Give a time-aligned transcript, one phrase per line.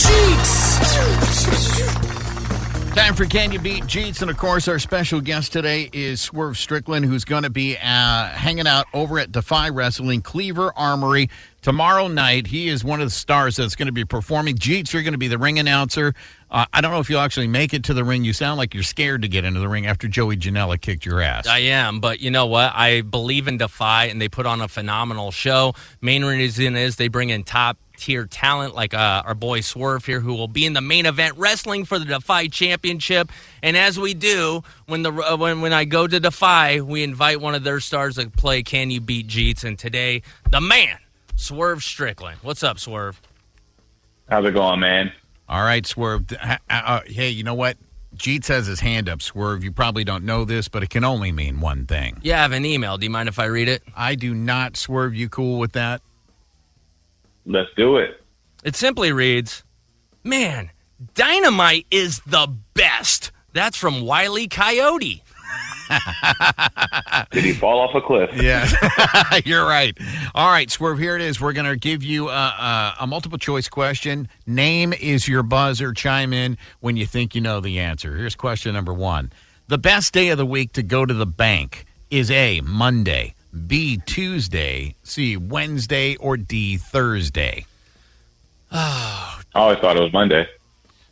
[0.00, 1.90] Beat Jeets?
[2.94, 4.22] Time for Can You Beat Jeets?
[4.22, 8.28] And of course, our special guest today is Swerve Strickland, who's going to be uh,
[8.28, 11.28] hanging out over at Defy Wrestling Cleaver Armory
[11.60, 12.46] tomorrow night.
[12.46, 14.56] He is one of the stars that's going to be performing.
[14.56, 16.14] Jeets, you're going to be the ring announcer.
[16.50, 18.24] Uh, I don't know if you'll actually make it to the ring.
[18.24, 21.20] You sound like you're scared to get into the ring after Joey Janela kicked your
[21.20, 21.46] ass.
[21.46, 22.72] I am, but you know what?
[22.74, 25.74] I believe in Defy, and they put on a phenomenal show.
[26.00, 30.20] Main reason is they bring in top tier talent like uh, our boy Swerve here,
[30.20, 33.30] who will be in the main event wrestling for the Defy Championship.
[33.62, 37.40] And as we do when the uh, when when I go to Defy, we invite
[37.40, 39.62] one of their stars to play Can You Beat Jeets?
[39.62, 40.98] And today, the man,
[41.36, 42.38] Swerve Strickland.
[42.42, 43.20] What's up, Swerve?
[44.28, 45.12] How's it going, man?
[45.48, 46.24] All right, Swerve.
[46.68, 47.76] Uh, hey, you know what?
[48.16, 49.64] Jeets has his hand up, Swerve.
[49.64, 52.18] You probably don't know this, but it can only mean one thing.
[52.22, 52.98] Yeah, I have an email.
[52.98, 53.82] Do you mind if I read it?
[53.96, 55.14] I do not, Swerve.
[55.14, 56.02] You cool with that?
[57.46, 58.22] Let's do it.
[58.64, 59.64] It simply reads,
[60.22, 60.70] "Man,
[61.14, 65.22] Dynamite is the best." That's from Wiley Coyote.
[67.32, 68.30] Did he fall off a cliff?
[68.34, 68.68] Yeah,
[69.44, 69.96] you're right.
[70.34, 71.40] All right, Swerve, here it is.
[71.40, 74.28] We're going to give you a, a, a multiple choice question.
[74.46, 75.92] Name is your buzzer.
[75.92, 78.16] Chime in when you think you know the answer.
[78.16, 79.32] Here's question number one
[79.66, 83.34] The best day of the week to go to the bank is A, Monday,
[83.66, 87.66] B, Tuesday, C, Wednesday, or D, Thursday.
[88.72, 90.46] Oh, I always thought it was Monday.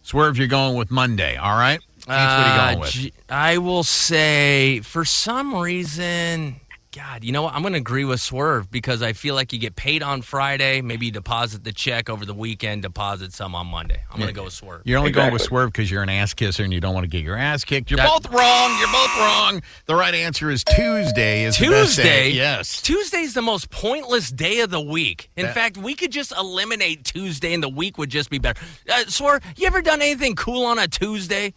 [0.02, 1.80] Swerve, you're going with Monday, all right?
[2.00, 2.90] Jeets, what are you Uh, going with?
[2.90, 6.60] G- I will say, for some reason,
[6.98, 7.54] God, you know what?
[7.54, 10.80] I'm going to agree with Swerve because I feel like you get paid on Friday.
[10.80, 14.02] Maybe you deposit the check over the weekend, deposit some on Monday.
[14.10, 14.82] I'm going to go with Swerve.
[14.84, 17.08] You're only going with Swerve because you're an ass kisser and you don't want to
[17.08, 17.92] get your ass kicked.
[17.92, 18.76] You're That- both wrong.
[18.80, 19.62] You're both wrong.
[19.86, 21.44] The right answer is Tuesday.
[21.44, 22.02] Is the best day.
[22.02, 22.30] Tuesday?
[22.30, 22.82] Yes.
[22.82, 25.30] Tuesday's the most pointless day of the week.
[25.36, 28.60] In That- fact, we could just eliminate Tuesday and the week would just be better.
[28.92, 31.54] Uh, Swerve, you ever done anything cool on a Tuesday?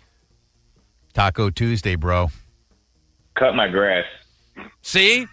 [1.15, 2.29] Taco Tuesday, bro.
[3.39, 4.05] Cut my grass.
[4.81, 5.27] See?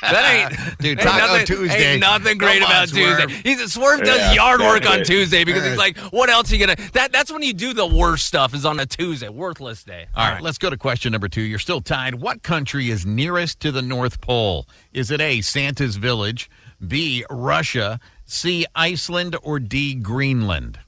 [0.00, 1.92] That ain't Dude, ain't Taco nothing, Tuesday.
[1.92, 3.28] Ain't nothing great on, about Swerve.
[3.28, 3.42] Tuesday.
[3.50, 5.06] He's Swerve does Yeah, yard work that's on it.
[5.06, 5.70] Tuesday because Yeah.
[5.70, 6.90] he's like, what else are you gonna?
[6.94, 10.06] That that's when you do the worst stuff is on a Tuesday, worthless day.
[10.16, 11.42] All right, let's go to question number two.
[11.42, 12.14] You're still tied.
[12.14, 14.66] What country is nearest to the North Pole?
[14.94, 16.48] Is it A, Santa's Village,
[16.88, 20.78] B, Russia, C, Iceland, or D, Greenland?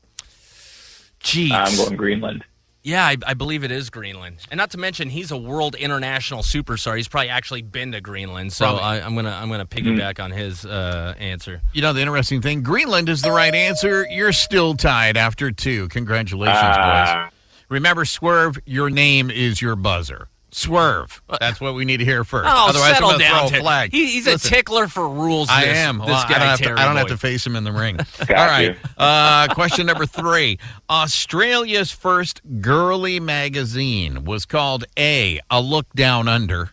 [1.22, 1.50] Jeez.
[1.52, 2.44] I'm going Greenland.
[2.86, 6.42] Yeah, I, I believe it is Greenland, and not to mention he's a world international
[6.42, 6.96] superstar.
[6.96, 10.64] He's probably actually been to Greenland, so I, I'm gonna I'm gonna piggyback on his
[10.64, 11.62] uh, answer.
[11.72, 14.06] You know, the interesting thing, Greenland is the right answer.
[14.08, 15.88] You're still tied after two.
[15.88, 17.24] Congratulations, Ah.
[17.24, 17.32] boys.
[17.68, 20.28] Remember, Swerve, your name is your buzzer.
[20.56, 21.20] Swerve.
[21.38, 22.48] That's what we need to hear first.
[22.50, 23.48] Oh, Otherwise, settle I'm going down.
[23.50, 23.92] throw a flag.
[23.92, 25.50] He, he's Listen, a tickler for rules.
[25.50, 25.98] I this, am.
[25.98, 27.72] This Well, guy, I don't, have to, I don't have to face him in the
[27.72, 27.96] ring.
[28.26, 28.76] Got All right.
[28.96, 30.58] Uh, question number three.
[30.88, 36.70] Australia's first girly magazine was called A, A Look Down Under.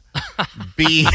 [0.77, 1.05] B,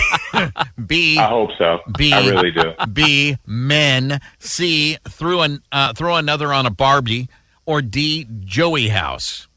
[0.86, 1.78] B, I hope so.
[1.96, 2.74] B, I really do.
[2.92, 4.20] B, Men.
[4.40, 7.30] C, throw, an, uh, throw another on a Barbie.
[7.64, 9.47] Or D, Joey House.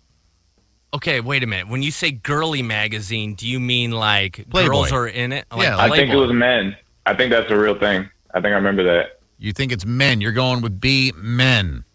[0.94, 1.70] Okay, wait a minute.
[1.70, 4.70] When you say girly magazine, do you mean like Playboy.
[4.70, 5.46] girls are in it?
[5.50, 6.76] Like Yeah, I think it was men.
[7.06, 8.10] I think that's a real thing.
[8.34, 9.20] I think I remember that.
[9.38, 10.22] You think it's men.
[10.22, 11.86] You're going with B, Men.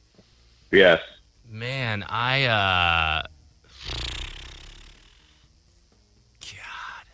[0.73, 1.01] Yes.
[1.49, 3.23] Man, I uh
[6.41, 7.07] God.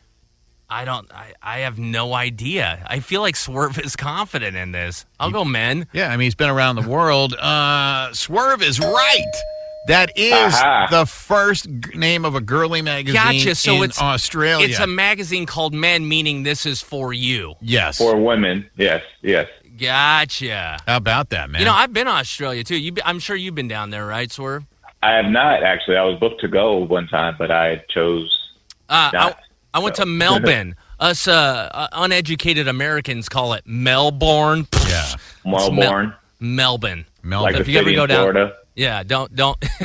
[0.70, 2.84] I don't I, I have no idea.
[2.86, 5.04] I feel like Swerve is confident in this.
[5.20, 5.86] I'll go men.
[5.92, 7.34] Yeah, I mean, he's been around the world.
[7.34, 9.32] Uh, Swerve is right.
[9.88, 10.86] That is Aha.
[10.90, 13.54] the first g- name of a girly magazine Gotcha.
[13.56, 14.68] So in it's Australia.
[14.68, 17.54] It's a magazine called Men, meaning this is for you.
[17.60, 17.98] yes.
[17.98, 18.68] For women.
[18.76, 19.02] Yes.
[19.22, 19.48] Yes.
[19.78, 20.78] Gotcha.
[20.86, 21.60] How about that, man?
[21.60, 22.76] You know, I've been to Australia too.
[22.76, 24.64] You, I'm sure you've been down there, right, Swerve?
[25.02, 25.96] I have not actually.
[25.96, 28.30] I was booked to go one time, but I chose
[28.88, 29.38] Uh, I, Not-
[29.74, 30.04] I went so.
[30.04, 34.68] to Melbourne Us uh, uh, uneducated Americans call it Melbourne.
[34.86, 35.04] Yeah.
[35.44, 37.04] Melbourne, Melbourne.
[37.24, 37.52] Melbourne.
[37.52, 38.54] like if the you ever city go in down- Florida.
[38.74, 39.62] Yeah, don't don't.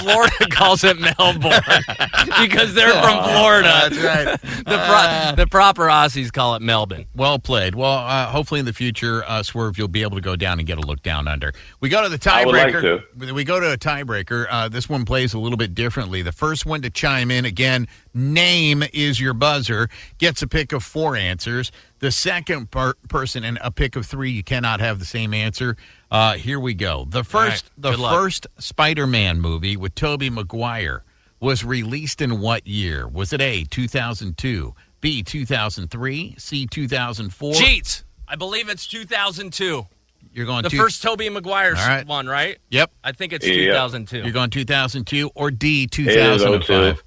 [0.00, 1.60] Florida calls it Melbourne
[2.40, 3.90] because they're from Florida.
[3.90, 4.38] That's right.
[4.62, 7.06] The, pro- the proper Aussies call it Melbourne.
[7.16, 7.74] Well played.
[7.74, 10.66] Well, uh, hopefully in the future, uh, Swerve, you'll be able to go down and
[10.66, 11.52] get a look down under.
[11.80, 13.32] We go to the I would like tiebreaker.
[13.32, 14.46] We go to a tiebreaker.
[14.48, 16.22] Uh, this one plays a little bit differently.
[16.22, 19.88] The first one to chime in again, name is your buzzer,
[20.18, 21.72] gets a pick of four answers.
[22.00, 25.76] The second per- person and a pick of three, you cannot have the same answer.
[26.10, 27.06] Uh, here we go.
[27.08, 28.14] The first, right, the luck.
[28.14, 31.04] first Spider-Man movie with Tobey Maguire
[31.40, 33.08] was released in what year?
[33.08, 37.52] Was it A, 2002, B, 2003, C, 2004?
[37.54, 38.04] Jeets.
[38.28, 39.86] I believe it's 2002.
[40.34, 42.06] You're going The two- first Tobey Maguire All right.
[42.06, 42.58] one, right?
[42.70, 42.90] Yep.
[43.04, 43.54] I think it's Yeah.
[43.66, 44.18] 2002.
[44.18, 47.02] You're going 2002 or D, is 2005.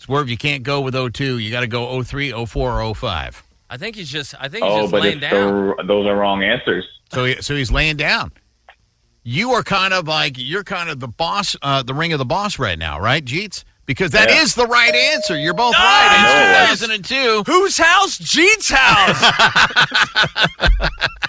[0.00, 0.04] 02.
[0.04, 1.38] Swerve, you can't go with 02.
[1.38, 3.42] You got to go 03, 04, 05.
[3.72, 4.34] I think he's just.
[4.40, 5.74] I think he's Oh, just but laying down.
[5.76, 6.86] the, those are wrong answers.
[7.12, 8.32] So, he, so he's laying down.
[9.22, 12.24] You are kind of like you're kind of the boss, uh, the ring of the
[12.24, 13.64] boss right now, right, Jeets?
[13.86, 14.64] Because that is Yeah.
[14.64, 15.38] the right answer.
[15.38, 15.80] You're both Ah!
[15.80, 16.68] right.
[16.68, 16.96] I It's know.
[16.96, 17.42] 2002.
[17.52, 18.18] Whose house?
[18.18, 19.20] Jeet's house.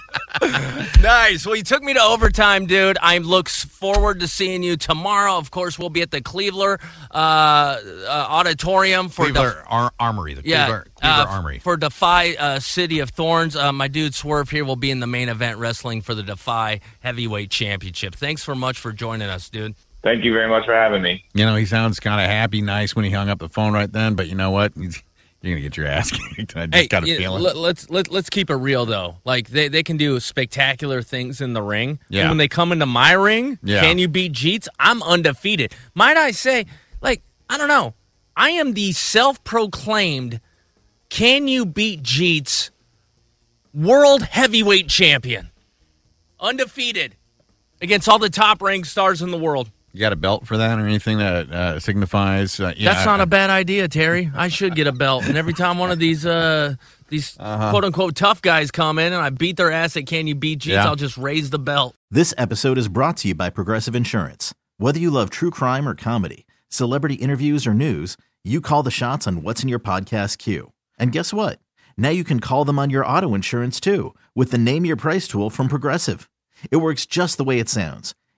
[1.00, 1.46] nice.
[1.46, 2.98] Well, you took me to overtime, dude.
[3.00, 5.36] I look forward to seeing you tomorrow.
[5.36, 6.80] Of course, we'll be at the Cleveland
[7.10, 11.58] uh, uh, Auditorium for the Cleaver Ar- Armory, the Yeah, Cleaver, Cleaver uh, Armory.
[11.58, 13.56] for Defy uh, City of Thorns.
[13.56, 16.80] Uh, my dude Swerve here will be in the main event wrestling for the Defy
[17.00, 18.14] Heavyweight Championship.
[18.14, 19.74] Thanks so much for joining us, dude.
[20.02, 21.24] Thank you very much for having me.
[21.32, 23.90] You know, he sounds kind of happy, nice when he hung up the phone right
[23.92, 24.72] then, but you know what?
[24.76, 25.02] He's-
[25.42, 26.56] You're going to get your ass kicked.
[26.56, 27.42] I just got a feeling.
[27.42, 29.16] let, let's let, let's keep it real though.
[29.24, 31.98] Like they, they can do spectacular things in the ring.
[32.08, 32.22] Yeah.
[32.22, 33.80] And when they come into my ring, Yeah.
[33.80, 34.68] can you beat Jeets?
[34.78, 35.74] I'm undefeated.
[35.94, 36.66] Might I say,
[37.00, 37.94] like I don't know,
[38.36, 40.40] I am the self-proclaimed
[41.08, 42.70] "Can you beat Jeets?"
[43.74, 45.50] world heavyweight champion,
[46.38, 47.16] undefeated
[47.80, 49.70] against all the top ranked stars in the world.
[49.92, 52.58] You got a belt for that or anything that uh, signifies?
[52.58, 54.30] Uh, yeah, That's not a bad idea, Terry.
[54.34, 55.24] I should get a belt.
[55.24, 56.76] And every time one of these uh
[57.08, 57.70] these Uh-huh.
[57.70, 60.60] quote unquote tough guys come in and I beat their ass at Can You Beat
[60.60, 60.86] Jeets, Yeah.
[60.86, 61.94] I'll just raise the belt.
[62.10, 64.54] This episode is brought to you by Progressive Insurance.
[64.78, 69.26] Whether you love true crime or comedy, celebrity interviews or news, you call the shots
[69.26, 70.72] on what's in your podcast queue.
[70.98, 71.58] And guess what?
[71.98, 75.28] Now you can call them on your auto insurance too with the Name Your Price
[75.28, 76.30] tool from Progressive.
[76.70, 78.14] It works just the way it sounds.